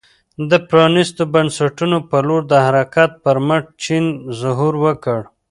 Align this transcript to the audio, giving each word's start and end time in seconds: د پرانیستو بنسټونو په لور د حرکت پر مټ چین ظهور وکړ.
د 0.49 0.51
پرانیستو 0.69 1.23
بنسټونو 1.33 1.97
په 2.09 2.17
لور 2.27 2.41
د 2.51 2.53
حرکت 2.65 3.11
پر 3.23 3.37
مټ 3.47 3.63
چین 3.83 4.05
ظهور 4.39 4.73
وکړ. 4.85 5.19